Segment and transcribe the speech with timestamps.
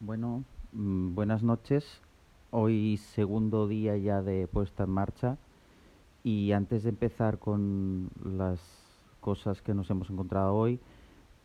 [0.00, 1.84] Bueno, mm, buenas noches.
[2.52, 5.38] Hoy segundo día ya de puesta en marcha
[6.22, 8.60] y antes de empezar con las
[9.20, 10.78] cosas que nos hemos encontrado hoy,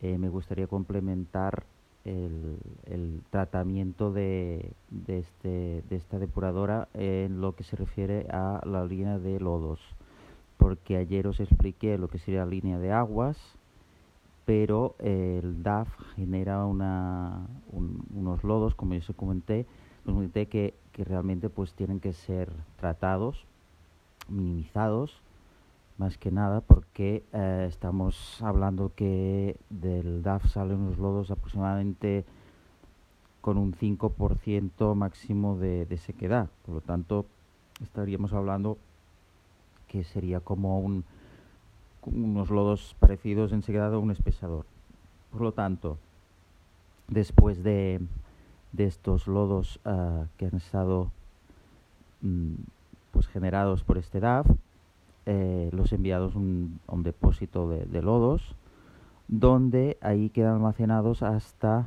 [0.02, 1.64] eh, me gustaría complementar
[2.04, 8.62] el, el tratamiento de, de, este, de esta depuradora en lo que se refiere a
[8.64, 9.80] la línea de lodos,
[10.58, 13.36] porque ayer os expliqué lo que sería la línea de aguas,
[14.44, 19.66] pero el DAF genera una, un- unos lodos, como yo os comenté,
[20.04, 23.46] comenté que, realmente pues tienen que ser tratados,
[24.28, 25.20] minimizados,
[25.98, 32.24] más que nada porque eh, estamos hablando que del DAF salen unos lodos aproximadamente
[33.40, 36.48] con un 5% máximo de sequedad.
[36.64, 37.26] Por lo tanto,
[37.82, 38.78] estaríamos hablando
[39.88, 41.04] que sería como un,
[42.06, 44.66] unos lodos parecidos en sequedad a un espesador.
[45.30, 45.98] Por lo tanto,
[47.08, 48.00] después de,
[48.72, 51.10] de estos lodos ah, que han estado
[52.22, 52.54] mm,
[53.10, 54.46] pues generados por este DAF,
[55.26, 58.54] eh, los enviados a un depósito de, de lodos,
[59.28, 61.86] donde ahí quedan almacenados hasta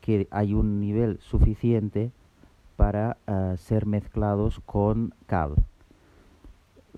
[0.00, 2.10] que hay un nivel suficiente
[2.76, 5.54] para ah, ser mezclados con cal.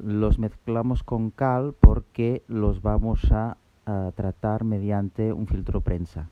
[0.03, 6.31] Los mezclamos con cal porque los vamos a, a tratar mediante un filtro prensa.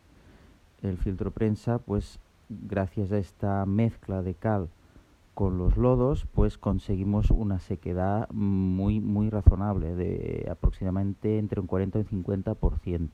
[0.83, 4.69] El filtro prensa, pues gracias a esta mezcla de cal
[5.37, 11.99] con los lodos, pues conseguimos una sequedad muy, muy razonable, de aproximadamente entre un 40
[11.99, 13.11] y un 50%.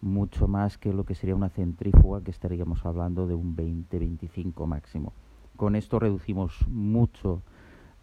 [0.00, 5.12] Mucho más que lo que sería una centrífuga, que estaríamos hablando de un 20-25 máximo.
[5.56, 7.42] Con esto reducimos mucho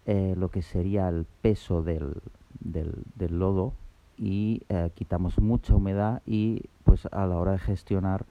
[0.06, 2.16] eh, lo que sería el peso del,
[2.60, 3.74] del, lodo
[4.18, 8.26] y eh, quitamos mucha humedad y pues a la hora de gestionar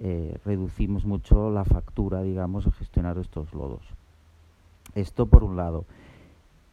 [0.00, 3.82] eh, reducimos mucho la factura, digamos, a gestionar estos lodos.
[4.94, 5.84] Esto por un lado,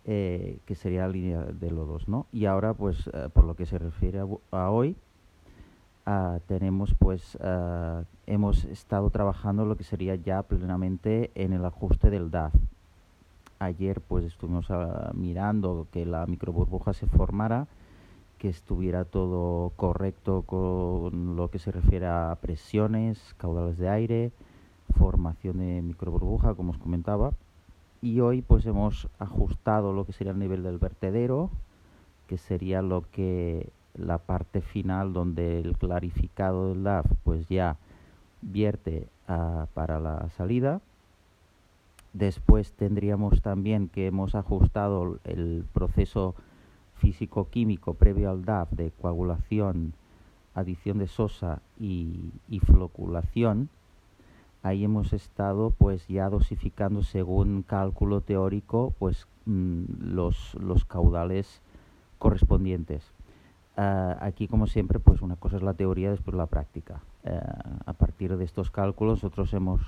[0.05, 2.25] que sería la línea de lodos, ¿no?
[2.33, 4.19] Y ahora, pues, por lo que se refiere
[4.49, 4.95] a hoy,
[6.07, 12.09] ah, tenemos, pues, ah, hemos estado trabajando lo que sería ya plenamente en el ajuste
[12.09, 12.55] del DAF.
[13.59, 17.67] Ayer, pues, estuvimos ah, mirando que la microburbuja se formara,
[18.37, 24.31] que estuviera todo correcto con lo que se refiere a presiones, caudales de aire,
[24.97, 27.33] formación de microburbuja, como os comentaba.
[28.01, 31.49] Y hoy pues hemos ajustado lo que sería el nivel del vertedero,
[32.27, 37.75] que sería lo que la parte final donde el clarificado del DAF pues ya
[38.41, 40.79] vierte ah, para la salida.
[42.13, 46.35] Después tendríamos también que hemos ajustado el proceso
[46.95, 49.93] físico-químico previo al DAF de coagulación,
[50.55, 52.31] adición de sosa y,
[52.65, 53.69] floculación
[54.61, 61.61] ahí hemos estado pues ya dosificando según cálculo teórico pues mm, los, los caudales
[62.17, 63.13] correspondientes.
[63.77, 66.99] Ah, aquí como siempre pues una cosa es la teoría después la práctica.
[67.23, 67.39] Eh,
[67.85, 69.81] a partir de estos cálculos nosotros hemos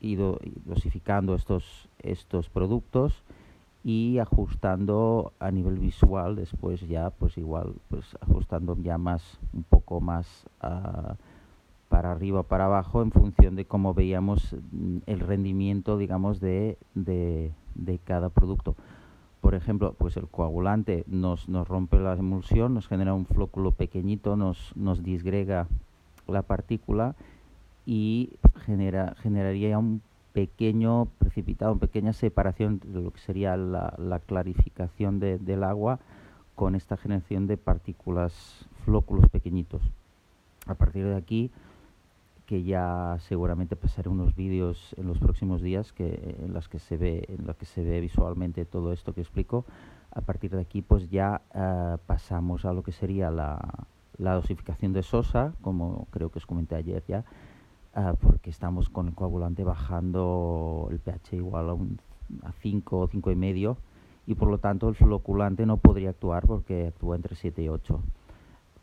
[0.00, 3.22] ido dosificando estos, estos productos
[3.82, 10.02] y ajustando a nivel visual después ya pues igual pues ajustando ya más un poco
[10.02, 11.16] más ah,
[11.90, 17.52] para arriba para abajo en función de cómo veíamos mm, el rendimiento, digamos, de, de,
[17.74, 18.76] de cada producto.
[19.40, 24.36] Por ejemplo, pues el coagulante nos, nos rompe la emulsión, nos genera un flóculo pequeñito,
[24.36, 25.66] nos, nos disgrega
[26.28, 27.16] la partícula
[27.92, 28.30] y
[28.66, 30.00] genera, generaría un
[30.32, 35.98] pequeño precipitado, una pequeña separación de lo que sería la, la clarificación de- del agua
[36.54, 39.82] con esta generación de partículas, flóculos pequeñitos.
[40.66, 41.50] A partir de aquí,
[42.46, 46.96] que ya seguramente pasaré unos vídeos en los próximos días que en las que se
[46.96, 49.64] ve los que se ve visualmente todo esto que explico
[50.12, 55.04] a partir de aquí pues ya eh, pasamos a lo que sería la dosificación de
[55.04, 57.24] sosa como creo que os comenté ayer ya
[57.94, 61.98] ah, porque estamos con el coagulante bajando el pH igual a, un,
[62.42, 63.76] a 5 o 5 y medio
[64.26, 68.00] y por lo tanto el floculante no podría actuar porque actúa entre 7 y 8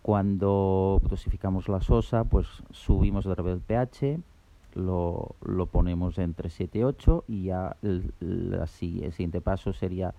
[0.01, 4.19] cuando dosificamos la sosa, pues subimos otra vez el pH,
[4.75, 8.13] lo, lo ponemos entre 7 y 8 y ya el,
[8.67, 10.13] si- el siguiente paso sería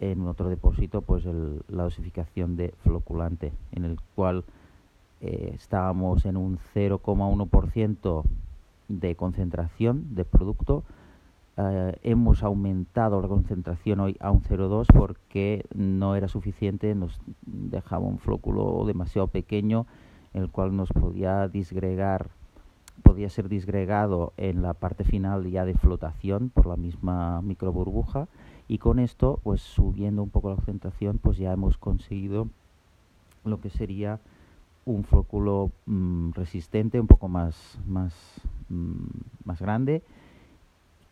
[0.00, 4.44] en otro depósito pues el- la dosificación de floculante, en el cual
[5.20, 8.22] eh, estábamos en un 0,1%
[8.88, 10.84] de concentración de producto.
[11.56, 18.06] Eh, hemos aumentado la concentración hoy a un 0,2 porque no era suficiente, nos dejaba
[18.06, 19.86] un flóculo demasiado pequeño,
[20.34, 22.30] el cual nos podía disgregar
[23.02, 28.26] podía ser disgregado en la parte final ya de flotación por la misma microburbuja
[28.66, 32.48] y con esto pues subiendo un poco la concentración pues ya hemos conseguido
[33.44, 34.18] lo que sería
[34.92, 38.14] un flóculo mm, resistente un poco más más
[38.68, 39.06] mm,
[39.44, 40.02] más grande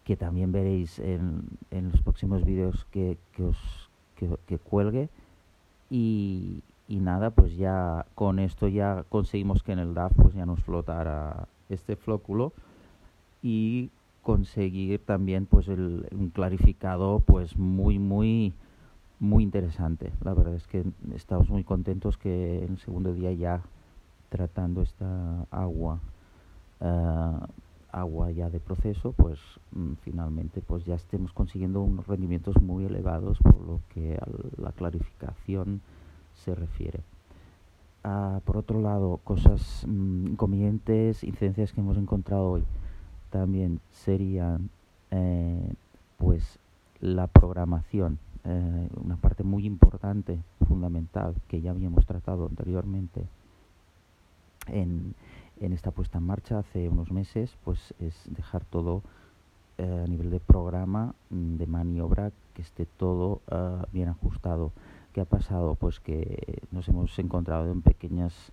[0.05, 1.43] que también veréis en,
[1.73, 3.57] en los próximos vídeos que, que os
[4.15, 5.09] que, cuelgue.
[5.91, 10.47] Y, y, nada pues ya con esto ya conseguimos que en el DAF pues ya
[10.47, 12.53] nos flotara este flóculo
[13.43, 13.91] y
[14.23, 18.53] conseguir también pues el, un clarificado pues muy muy
[19.19, 20.13] muy interesante.
[20.23, 20.85] La verdad es que
[21.15, 23.63] estamos muy contentos que el segundo día ya
[24.29, 26.01] tratando esta agua
[26.81, 27.47] uh,
[27.93, 29.39] agua ya de proceso pues
[29.73, 34.27] mm, finalmente pues ya estemos consiguiendo unos rendimientos muy elevados por lo que a
[34.61, 35.81] la clarificación
[36.35, 37.01] se refiere.
[38.05, 42.65] Uh, por otro lado cosas mm, inconvenientes incidencias que hemos encontrado hoy
[43.31, 44.71] también serían
[45.11, 45.73] eh,
[46.19, 46.59] pues
[47.01, 53.25] la programación eh, una parte muy importante fundamental que ya habíamos tratado anteriormente
[54.69, 55.15] en,
[55.61, 59.03] en esta puesta en marcha hace unos meses pues es dejar todo
[59.79, 63.41] eh, a nivel de programa mm, de maniobra que esté todo
[63.93, 64.73] bien ajustado
[65.13, 65.75] ¿qué ha pasado?
[65.75, 68.53] pues que nos hemos encontrado en pequeñas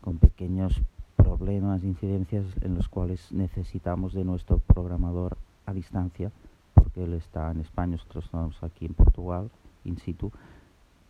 [0.00, 0.80] con pequeños
[1.16, 6.32] problemas, incidencias en los cuales necesitamos de nuestro programador a distancia,
[6.90, 9.50] porque él está en España, nosotros estamos aquí en Portugal,
[9.84, 10.32] in situ,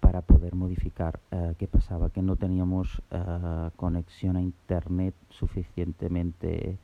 [0.01, 1.21] para poder modificar.
[1.31, 2.11] Uh, ¿Qué pasaba?
[2.11, 6.77] Que no teníamos uh, conexión a Internet suficientemente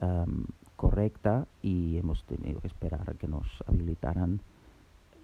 [0.00, 0.44] um,
[0.76, 4.40] correcta y hemos tenido que esperar a que nos habilitaran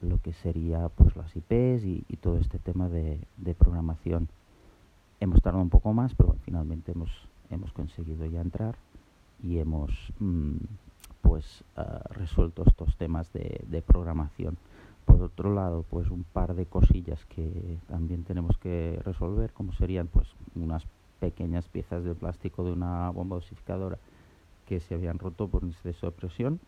[0.01, 3.21] lo que sería pues las IPs y, todo este tema de,
[3.59, 4.29] programación
[5.21, 7.11] hemos tardado un poco más, pero finalmente hemos,
[7.51, 8.77] hemos conseguido ya entrar
[9.43, 9.91] y hemos
[10.21, 10.56] mm,
[11.25, 14.59] pues uh, resuelto estos temas de, de, programación.
[15.06, 20.06] Por otro lado, pues un par de cosillas que también tenemos que resolver, como serían
[20.06, 20.85] pues unas
[21.19, 23.99] pequeñas piezas de plástico de una bomba dosificadora
[24.67, 26.61] que se habían roto por un exceso de presión,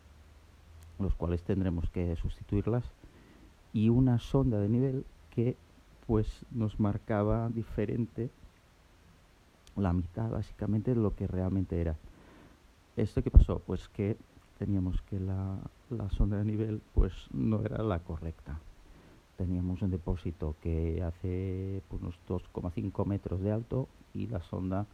[0.99, 2.85] los cuales tendremos que sustituirlas,
[3.73, 5.05] y una sonda de nivel
[5.35, 5.57] que
[6.07, 8.31] pues nos marcaba diferente
[9.77, 11.97] la mitad básicamente de lo que realmente era.
[12.97, 13.59] ¿Esto qué pasó?
[13.67, 14.17] Pues que
[14.59, 15.59] teníamos que la,
[15.91, 18.59] la sonda de nivel pues no era la correcta.
[19.37, 24.87] Teníamos un depósito que hace pues, unos 2,5 metros de alto y la sonda,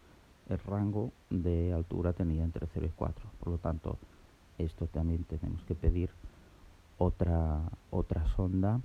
[0.48, 3.24] el rango de altura tenía entre 0 y 4.
[3.38, 3.98] Por lo tanto,
[4.58, 6.10] esto también tenemos que pedir
[6.98, 7.60] otra,
[7.90, 8.80] otra sonda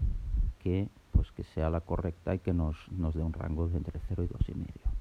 [0.60, 4.00] que pues que sea la correcta y que nos, nos dé un rango de entre
[4.08, 4.97] 0 y 2,5.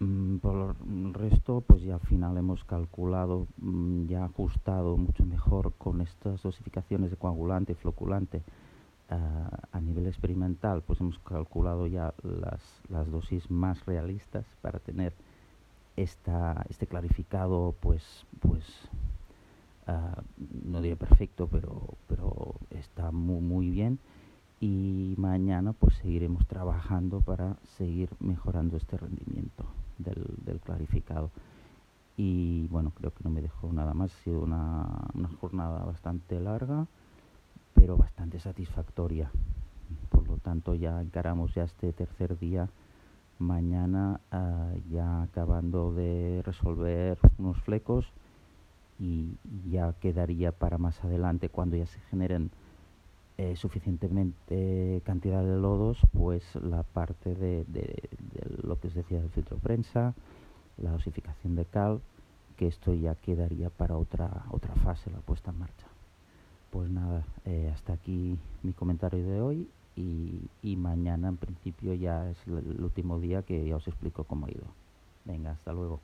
[0.00, 5.72] Mm, por el resto, pues ya al final hemos calculado, mm, ya ajustado mucho mejor
[5.76, 8.42] con estas dosificaciones de coagulante y floculante
[9.10, 15.14] uh, a nivel experimental, pues hemos calculado ya las, las dosis más realistas para tener
[15.96, 18.64] esta, este clarificado, pues, pues
[19.88, 20.22] uh,
[20.64, 23.98] no diré perfecto, pero, pero está muy, muy bien
[24.60, 29.64] y mañana pues seguiremos trabajando para seguir mejorando este rendimiento
[29.98, 31.30] del, del clarificado.
[32.16, 34.12] Y bueno creo que no me dejó nada más.
[34.12, 36.86] Ha sido una, una jornada bastante larga
[37.78, 39.30] pero bastante satisfactoria.
[40.10, 42.68] Por lo tanto ya encaramos ya este tercer día.
[43.38, 48.04] Mañana uh, ya acabando de resolver unos flecos
[48.98, 49.36] y
[49.70, 52.50] ya quedaría para más adelante cuando ya se generen
[53.38, 58.02] eh, suficientemente cantidad de lodos, pues la parte de, de,
[58.64, 60.12] lo que os decía del filtro prensa,
[60.76, 62.00] la dosificación de cal,
[62.56, 65.86] que esto ya quedaría para otra, otra fase, la puesta en marcha.
[66.72, 72.28] Pues nada, eh, hasta aquí mi comentario de hoy y, y mañana en principio ya
[72.28, 74.66] es el último día que ya os explico cómo ha ido.
[75.24, 76.00] Venga, hasta luego.